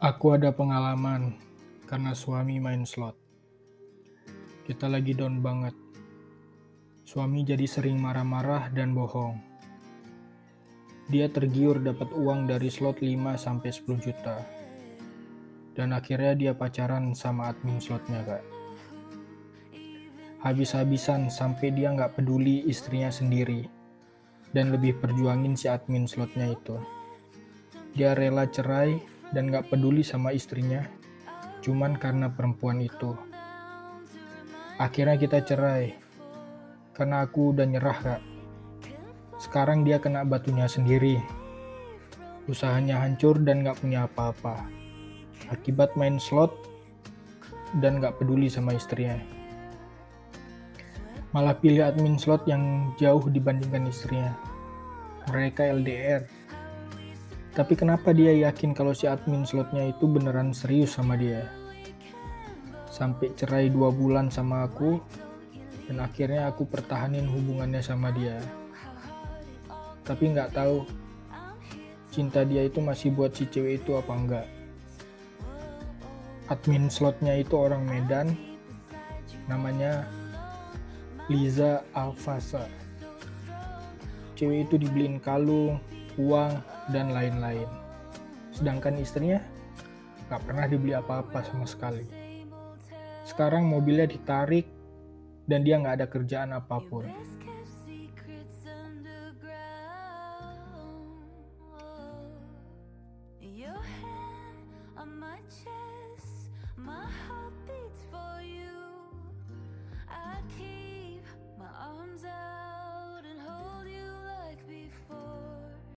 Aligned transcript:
Aku 0.00 0.32
ada 0.32 0.48
pengalaman 0.48 1.36
karena 1.84 2.16
suami 2.16 2.56
main 2.56 2.88
slot. 2.88 3.12
Kita 4.64 4.88
lagi 4.88 5.12
down 5.12 5.44
banget. 5.44 5.76
Suami 7.04 7.44
jadi 7.44 7.68
sering 7.68 8.00
marah-marah 8.00 8.72
dan 8.72 8.96
bohong. 8.96 9.36
Dia 11.12 11.28
tergiur 11.28 11.84
dapat 11.84 12.16
uang 12.16 12.48
dari 12.48 12.72
slot 12.72 13.04
5 13.04 13.12
sampai 13.36 13.68
10 13.68 14.00
juta. 14.00 14.40
Dan 15.76 15.92
akhirnya 15.92 16.32
dia 16.32 16.52
pacaran 16.56 17.12
sama 17.12 17.52
admin 17.52 17.76
slotnya, 17.76 18.24
Kak. 18.24 18.44
Habis-habisan 20.48 21.28
sampai 21.28 21.76
dia 21.76 21.92
nggak 21.92 22.16
peduli 22.16 22.64
istrinya 22.64 23.12
sendiri 23.12 23.68
dan 24.56 24.72
lebih 24.72 24.96
perjuangin 24.96 25.60
si 25.60 25.68
admin 25.68 26.08
slotnya 26.08 26.56
itu. 26.56 26.80
Dia 27.92 28.16
rela 28.16 28.48
cerai 28.48 29.19
dan 29.30 29.50
gak 29.50 29.70
peduli 29.70 30.02
sama 30.02 30.34
istrinya, 30.34 30.86
cuman 31.62 31.94
karena 31.98 32.30
perempuan 32.30 32.82
itu. 32.82 33.14
Akhirnya 34.80 35.20
kita 35.20 35.44
cerai, 35.44 35.94
karena 36.96 37.22
aku 37.22 37.54
udah 37.54 37.66
nyerah 37.68 37.98
kak. 38.00 38.22
Sekarang 39.40 39.86
dia 39.86 39.96
kena 39.96 40.26
batunya 40.26 40.68
sendiri. 40.68 41.16
Usahanya 42.44 43.00
hancur 43.00 43.38
dan 43.40 43.62
gak 43.62 43.78
punya 43.80 44.04
apa-apa. 44.04 44.66
Akibat 45.48 45.96
main 45.96 46.20
slot 46.20 46.52
dan 47.78 48.02
gak 48.02 48.18
peduli 48.18 48.50
sama 48.50 48.74
istrinya. 48.74 49.16
Malah 51.30 51.54
pilih 51.62 51.86
admin 51.86 52.18
slot 52.18 52.42
yang 52.50 52.90
jauh 52.98 53.22
dibandingkan 53.30 53.86
istrinya. 53.86 54.34
Mereka 55.30 55.62
LDR 55.78 56.39
tapi 57.60 57.76
kenapa 57.76 58.16
dia 58.16 58.32
yakin 58.48 58.72
kalau 58.72 58.96
si 58.96 59.04
admin 59.04 59.44
slotnya 59.44 59.92
itu 59.92 60.08
beneran 60.08 60.56
serius 60.56 60.96
sama 60.96 61.12
dia? 61.12 61.44
Sampai 62.88 63.36
cerai 63.36 63.68
dua 63.68 63.92
bulan 63.92 64.32
sama 64.32 64.64
aku, 64.64 64.96
dan 65.84 66.00
akhirnya 66.00 66.48
aku 66.48 66.64
pertahanin 66.64 67.28
hubungannya 67.28 67.84
sama 67.84 68.16
dia. 68.16 68.40
Tapi 70.08 70.32
nggak 70.32 70.56
tahu 70.56 70.88
cinta 72.08 72.48
dia 72.48 72.64
itu 72.64 72.80
masih 72.80 73.12
buat 73.12 73.36
si 73.36 73.44
cewek 73.44 73.84
itu 73.84 73.92
apa 73.92 74.12
enggak. 74.16 74.46
Admin 76.48 76.88
slotnya 76.88 77.36
itu 77.36 77.60
orang 77.60 77.84
Medan, 77.84 78.32
namanya 79.52 80.08
Liza 81.28 81.84
Alfasa. 81.92 82.64
Cewek 84.32 84.64
itu 84.64 84.80
dibeliin 84.80 85.20
kalung, 85.20 85.76
uang, 86.16 86.79
dan 86.90 87.14
lain-lain. 87.14 87.66
Sedangkan 88.50 88.98
istrinya 88.98 89.40
gak 90.28 90.46
pernah 90.46 90.66
dibeli 90.66 90.94
apa-apa 90.94 91.42
sama 91.46 91.66
sekali. 91.66 92.06
Sekarang 93.26 93.66
mobilnya 93.66 94.10
ditarik 94.10 94.66
dan 95.46 95.62
dia 95.66 95.78
gak 95.78 96.02
ada 96.02 96.06
kerjaan 96.06 96.50
apa 96.54 96.78
pun. 96.82 97.06